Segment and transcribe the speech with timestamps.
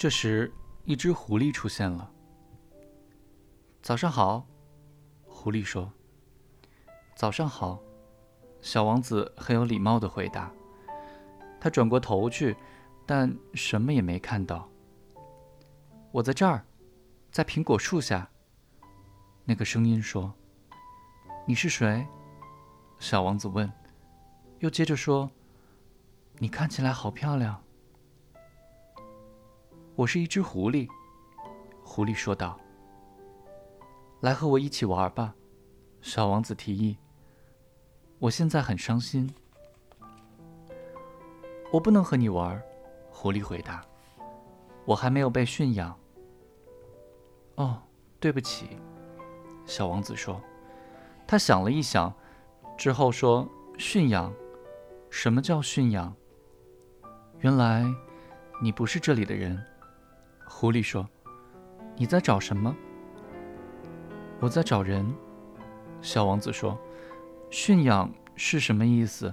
[0.00, 0.50] 这时，
[0.86, 2.10] 一只狐狸出现了。
[3.82, 4.46] 早上好，
[5.26, 5.92] 狐狸说。
[7.14, 7.78] 早上好，
[8.62, 10.50] 小王子很有礼貌的回答。
[11.60, 12.56] 他转过头去，
[13.04, 14.66] 但什么也没看到。
[16.12, 16.64] 我在这儿，
[17.30, 18.26] 在苹果树下。
[19.44, 20.32] 那个声音说
[21.46, 22.06] ：“你是谁？”
[22.98, 23.70] 小王子问，
[24.60, 25.30] 又接着说
[26.40, 27.62] ：“你看起来好漂亮。”
[30.00, 30.88] 我是一只狐狸，
[31.84, 32.58] 狐狸说道。
[34.20, 35.34] “来和我一起玩吧。”
[36.00, 36.96] 小王子提议。
[38.18, 39.30] “我现在很伤心。
[41.70, 42.58] ”“我不能和你玩。”
[43.12, 43.84] 狐狸回答。
[44.86, 45.94] “我还没有被驯养。
[47.56, 47.82] ”“哦，
[48.18, 48.78] 对不起。”
[49.66, 50.40] 小王子说。
[51.26, 52.10] 他想了一想，
[52.78, 54.32] 之后说：“驯养？
[55.10, 56.16] 什么叫驯养？”
[57.40, 57.84] 原来，
[58.62, 59.62] 你不是这里的人。
[60.52, 61.08] 狐狸说
[61.96, 62.76] ：“你在找什么？”
[64.40, 65.06] 我在找人。
[66.02, 66.78] 小王子说
[67.50, 69.32] ：“驯养是什么意思？”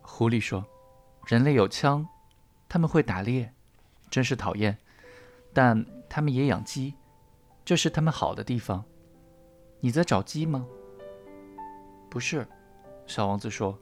[0.00, 0.64] 狐狸说
[1.26, 2.08] ：“人类有枪，
[2.68, 3.52] 他们会打猎，
[4.08, 4.76] 真是讨厌。
[5.52, 6.94] 但他们也养鸡，
[7.64, 8.82] 这是他们好的地方。
[9.78, 10.66] 你在找鸡吗
[12.10, 12.48] ？”“不是。”
[13.06, 13.78] 小王子说：“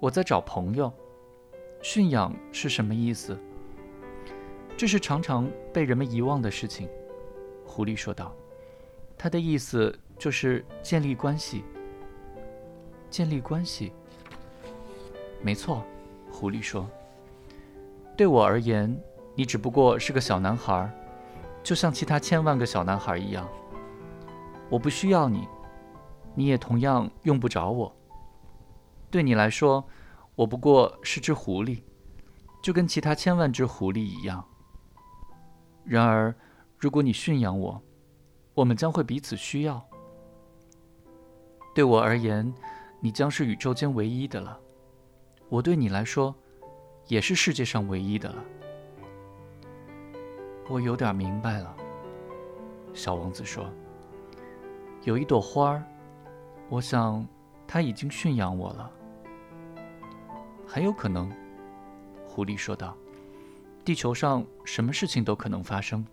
[0.00, 0.92] 我在找朋友。
[1.82, 3.38] 驯养是什么意思？”
[4.78, 6.88] 这是常常被人们遗忘的事情，
[7.66, 8.32] 狐狸说道。
[9.18, 11.64] 他的意思就是建立关系。
[13.10, 13.92] 建立关系。
[15.42, 15.84] 没错，
[16.30, 16.88] 狐狸说。
[18.16, 18.96] 对我而言，
[19.34, 20.88] 你只不过是个小男孩，
[21.60, 23.48] 就像其他千万个小男孩一样。
[24.70, 25.48] 我不需要你，
[26.36, 27.92] 你也同样用不着我。
[29.10, 29.84] 对你来说，
[30.36, 31.82] 我不过是只狐狸，
[32.62, 34.46] 就跟其他千万只狐狸一样。
[35.88, 36.34] 然而，
[36.76, 37.82] 如果你驯养我，
[38.52, 39.82] 我们将会彼此需要。
[41.74, 42.52] 对我而言，
[43.00, 44.60] 你将是宇宙间唯一的了；
[45.48, 46.34] 我对你来说，
[47.06, 48.44] 也是世界上唯一的了。
[50.68, 51.74] 我有点明白了，
[52.92, 53.66] 小王子说
[55.04, 55.82] ：“有一朵花儿，
[56.68, 57.26] 我想
[57.66, 58.92] 它已经驯养我了。”
[60.68, 61.32] 很有可能，
[62.26, 62.94] 狐狸说道。
[63.88, 66.04] 地球上什么事情都可能发生。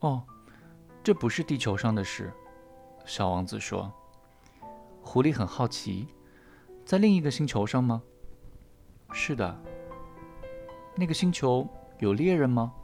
[0.00, 0.20] 哦，
[1.00, 2.32] 这不是地球上的事，
[3.06, 3.88] 小王子说。
[5.00, 6.08] 狐狸很好奇，
[6.84, 8.02] 在另一个星球上吗？
[9.12, 9.56] 是的。
[10.96, 11.68] 那个星球
[12.00, 12.74] 有猎人吗？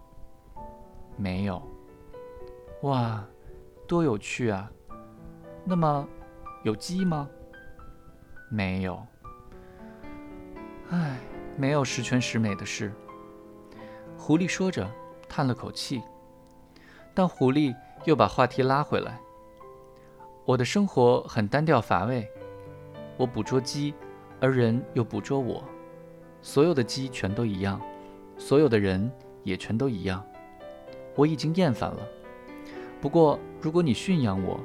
[1.17, 1.61] 没有。
[2.83, 3.27] 哇，
[3.89, 4.71] 多有趣啊！
[5.65, 6.09] 那么，
[6.63, 7.29] 有鸡吗？
[8.49, 9.05] 没有。
[10.91, 11.19] 唉，
[11.57, 12.95] 没有十全十美的事。
[14.31, 14.89] 狐狸说着，
[15.29, 16.01] 叹了口气，
[17.13, 17.75] 但狐狸
[18.05, 19.19] 又把话题拉回来。
[20.45, 22.25] 我的生活很单调乏味，
[23.17, 23.93] 我捕捉鸡，
[24.41, 25.65] 而人又捕捉我。
[26.43, 27.81] 所有的鸡全都一样，
[28.39, 29.11] 所有的人
[29.43, 30.25] 也全都一样。
[31.17, 31.99] 我已经厌烦了。
[33.01, 34.61] 不过，如果你驯养我，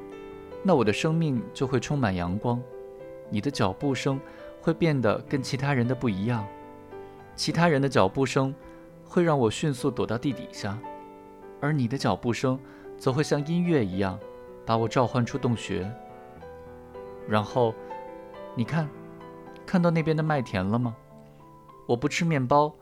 [0.62, 2.62] 那我的生命就会充满阳光。
[3.32, 4.22] 你的脚步声
[4.62, 6.46] 会变得跟其他人的不一样，
[7.36, 8.54] 其他人的脚步声。
[9.16, 10.78] 会让我迅速躲到地底下，
[11.62, 12.60] 而你的脚步声
[12.98, 14.20] 则会像音乐一样，
[14.66, 15.90] 把我召唤出洞穴。
[17.26, 17.74] 然后，
[18.56, 18.90] 你看，
[19.66, 20.94] 看到那边的麦田了吗？
[21.88, 22.76] 我不吃面包，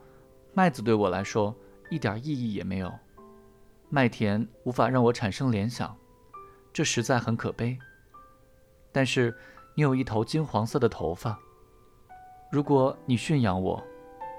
[0.54, 1.54] 麦子对我来说
[1.88, 2.92] 一点意义也没有。
[3.88, 5.96] 麦田无法让我产生联想，
[6.72, 7.78] 这实在很可悲。
[8.90, 9.32] 但是，
[9.76, 11.38] 你有一头金黄色的头发，
[12.50, 13.80] 如果你驯养我，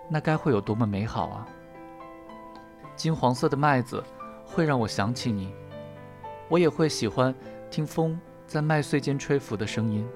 [0.09, 1.47] 那该会有多么美好啊！
[2.95, 4.03] 金黄色的麦子
[4.45, 5.53] 会让我想起你，
[6.49, 7.35] 我也会喜欢
[7.69, 10.07] 听风在麦穗间吹拂的声音。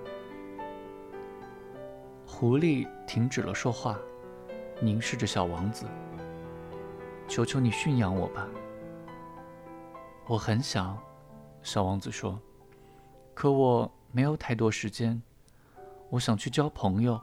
[2.26, 4.00] 狐狸停止了说话，
[4.80, 5.86] 凝视着小王子。
[7.28, 8.48] 求求你驯养我吧。
[10.26, 10.98] 我很想，
[11.62, 12.40] 小王子说，
[13.34, 15.22] 可我没有太多时间。
[16.10, 17.20] 我想去交朋友，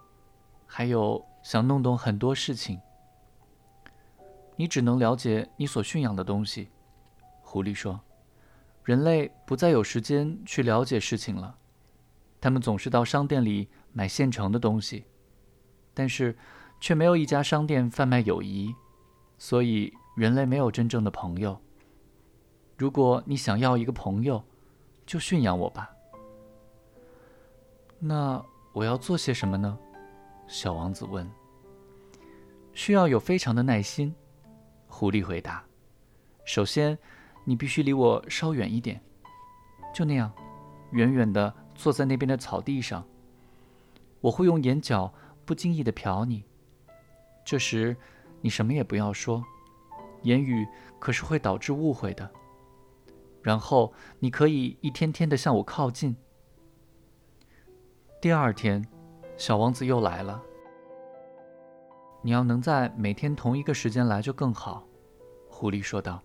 [0.67, 2.81] 还有想弄懂很多事情。
[4.57, 6.71] 你只能了解你所驯养的东西，
[7.43, 8.01] 狐狸说
[8.85, 11.57] ：“人类不再有时间去了解事情了，
[12.41, 15.05] 他们总是到商店里买现成的东西，
[15.93, 16.37] 但是
[16.81, 18.75] 却没有一家商店贩卖友谊，
[19.37, 21.61] 所以人类没有真正的朋友。
[22.79, 24.43] 如果你想要一个朋友，
[25.05, 25.91] 就驯养我吧。”
[28.01, 29.79] 那我要做些什么呢？
[30.47, 31.31] 小王子问。
[32.73, 34.15] “需要有非常的耐心。”
[34.97, 35.63] 狐狸回答
[36.47, 36.99] ：“首先，
[37.45, 38.99] 你必须离我稍远一点，
[39.95, 40.33] 就那样，
[40.93, 43.07] 远远地坐在那边的草地上。
[44.23, 45.13] 我会用眼角
[45.45, 46.43] 不经意地瞟你。
[47.45, 47.95] 这时，
[48.41, 49.45] 你什么也不要说，
[50.23, 50.67] 言语
[50.99, 52.31] 可是会导致误会的。
[53.43, 56.17] 然后，你可以一天天地向我靠近。”
[58.19, 58.83] 第二天，
[59.37, 60.43] 小王子又来了。
[62.27, 64.83] 你要能在每天同一个时间来就更好，
[65.49, 66.21] 狐狸说道。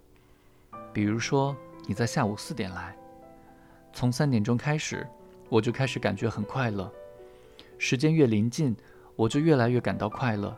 [0.91, 1.55] 比如说，
[1.85, 2.97] 你在下午四点来，
[3.93, 5.07] 从三点钟开始，
[5.47, 6.91] 我就开始感觉很快乐。
[7.77, 8.75] 时间越临近，
[9.15, 10.57] 我就越来越感到快乐。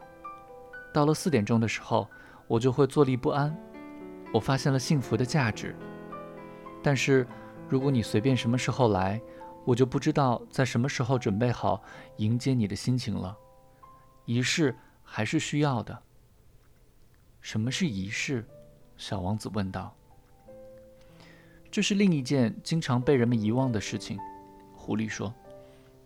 [0.94, 2.08] 到了四点钟的时候，
[2.48, 3.54] 我就会坐立不安。
[4.34, 5.76] 我发现了幸福的价值。
[6.82, 7.28] 但是，
[7.68, 9.22] 如果你随便什么时候来，
[9.66, 11.84] 我就不知道在什么时候准备好
[12.16, 13.38] 迎接你的心情了。
[14.24, 14.74] 仪式
[15.16, 15.96] 还是需要的。
[17.40, 18.44] 什么是仪式？
[18.98, 19.96] 小王子问道。
[21.70, 24.18] 这是另一件经常被人们遗忘的事情，
[24.74, 25.32] 狐狸说。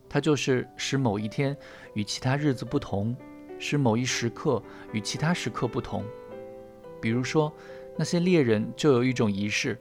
[0.09, 1.56] 它就是使某一天
[1.94, 3.15] 与其他日子不同，
[3.57, 4.62] 使某一时刻
[4.92, 6.04] 与其他时刻不同。
[7.01, 7.54] 比如说，
[7.98, 9.80] 那些猎人就有一种仪式。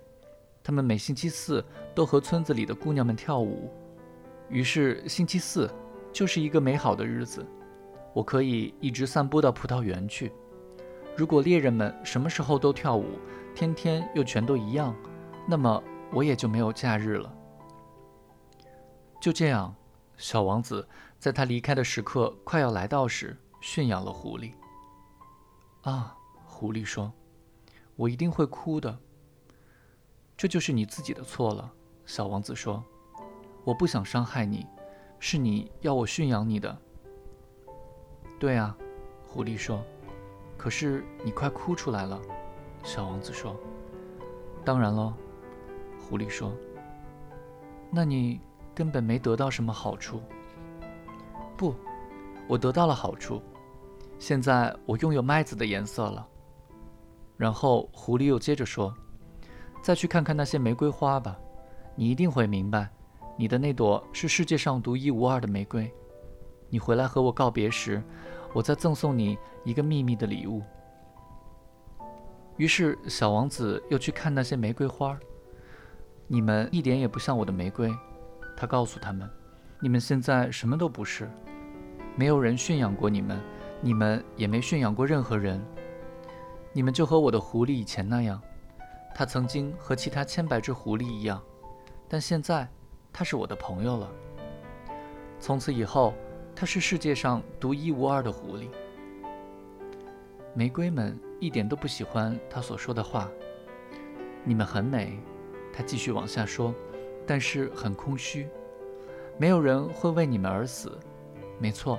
[0.62, 1.64] 他们每星期四
[1.96, 3.73] 都和村子里的姑娘们跳舞，
[4.49, 5.69] 于是星期四
[6.12, 7.44] 就是一个美好的日子。
[8.16, 10.32] 我可以一直散步到葡萄园去。
[11.14, 13.18] 如果猎人们什么时候都跳舞，
[13.54, 14.96] 天天又全都一样，
[15.46, 17.30] 那么我也就没有假日了。
[19.20, 19.74] 就这样，
[20.16, 24.54] 小王子在他离开的时刻快要来到时，驯养了狐狸。
[25.82, 26.16] 啊，
[26.46, 27.12] 狐狸说
[27.96, 28.98] ：“我一定会哭的。”
[30.38, 31.70] 这就是你自己的错了，
[32.06, 32.82] 小王子说
[33.62, 34.66] ：“我不想伤害你，
[35.20, 36.74] 是你要我驯养你的。”
[38.38, 38.76] 对啊，
[39.26, 39.82] 狐狸说
[40.56, 42.20] ：“可是你快哭出来了。”
[42.84, 43.56] 小王子说
[44.64, 45.12] ：“当然喽。”
[45.98, 46.52] 狐狸说
[47.90, 48.40] ：“那你
[48.74, 50.20] 根本没得到什么好处。”
[51.56, 51.74] 不，
[52.46, 53.42] 我得到了好处。
[54.18, 56.26] 现在我拥有麦子的颜色了。
[57.36, 58.94] 然后狐狸又接着说。
[59.82, 61.38] 再去看看那些玫瑰花吧，
[61.94, 62.88] 你一定会明白，
[63.36, 65.88] 你的那朵是世界上独一无二的玫瑰。
[66.68, 68.02] 你回来和我告别时，
[68.52, 70.62] 我再赠送你一个秘密的礼物。
[72.56, 75.18] 于是，小王子又去看那些玫瑰花。
[76.26, 77.94] 你们一点也不像我的玫瑰，
[78.56, 79.30] 他告诉他们，
[79.80, 81.30] 你们现在什么都不是，
[82.16, 83.38] 没有人驯养过你们，
[83.80, 85.62] 你们也没驯养过任何人，
[86.72, 88.40] 你们就和我的狐狸以前那样。
[89.14, 91.40] 他曾经和其他千百只狐狸一样，
[92.08, 92.68] 但现在
[93.12, 94.10] 他是我的朋友了。
[95.38, 96.12] 从此以后，
[96.58, 98.68] 它是世界上独一无二的狐狸。
[100.54, 103.28] 玫瑰们一点都不喜欢他所说的话。
[104.42, 105.18] 你们很美，
[105.70, 106.74] 他继续往下说，
[107.26, 108.48] 但是很空虚。
[109.36, 110.98] 没有人会为你们而死。
[111.58, 111.98] 没错，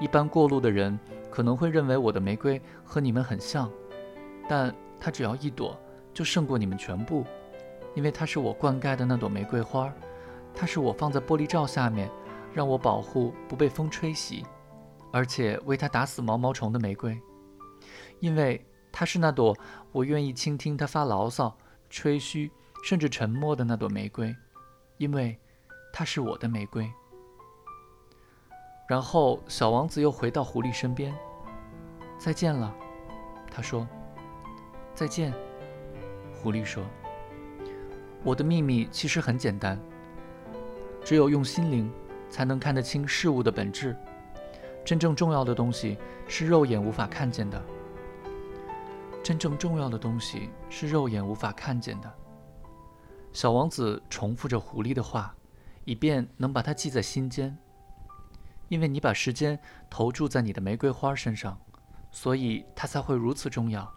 [0.00, 0.98] 一般过路的人
[1.30, 3.70] 可能会认为我的玫瑰和你们很像，
[4.48, 5.78] 但它只要一朵。
[6.14, 7.24] 就胜过你们全部，
[7.94, 9.92] 因为它是我灌溉的那朵玫瑰花，
[10.52, 12.10] 它是我放在玻璃罩下面，
[12.52, 14.44] 让我保护不被风吹袭，
[15.12, 17.20] 而且为他打死毛毛虫的玫瑰，
[18.20, 19.56] 因为它是那朵
[19.92, 21.56] 我愿意倾听它发牢骚、
[21.88, 22.50] 吹嘘，
[22.82, 24.34] 甚至沉默的那朵玫瑰，
[24.96, 25.38] 因为
[25.92, 26.90] 它是我的玫瑰。
[28.88, 31.14] 然后小王子又回到狐狸身边，
[32.18, 32.74] 再见了，
[33.50, 33.86] 他说，
[34.94, 35.32] 再见。
[36.32, 36.82] 狐狸说
[38.24, 39.78] ：“我的秘密其实很简单，
[41.04, 41.92] 只有用心灵
[42.30, 43.96] 才能看得清事物的本质。
[44.84, 47.62] 真正重要的东西是肉眼无法看见的。
[49.22, 52.14] 真正重要的东西是肉眼无法看见的。”
[53.32, 55.34] 小王子重复着狐狸的话，
[55.84, 57.56] 以便能把它记在心间。
[58.68, 59.58] 因为你把时间
[59.88, 61.58] 投注在你的玫瑰花身上，
[62.10, 63.90] 所以它才会如此重要。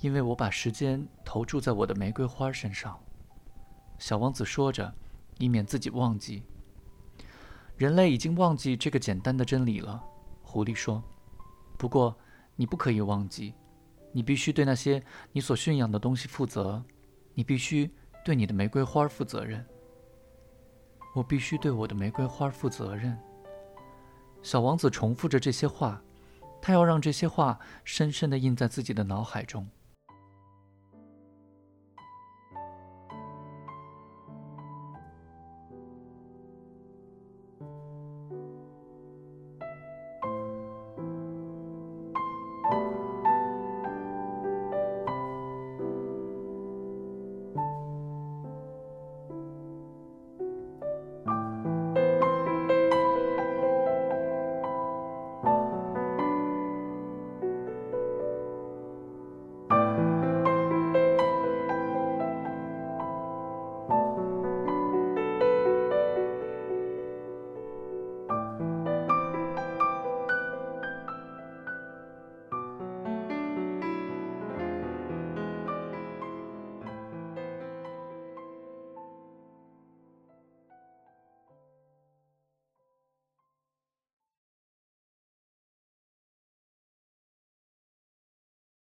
[0.00, 2.98] 因为我把时间投注在我的玫瑰花身上，
[3.98, 4.92] 小王子说着，
[5.38, 6.42] 以免自己忘记。
[7.76, 10.02] 人类已经忘记这个简单的真理了，
[10.42, 11.02] 狐狸说。
[11.76, 12.16] 不过
[12.54, 13.52] 你不可以忘记，
[14.12, 16.82] 你必须对那些你所驯养的东西负责，
[17.34, 17.90] 你必须
[18.24, 19.62] 对你的玫瑰花负责任。
[21.14, 23.18] 我必须对我的玫瑰花负责任。
[24.42, 26.02] 小王子重复着这些话，
[26.62, 29.68] 他要让这些话深深地印在自己的脑海中。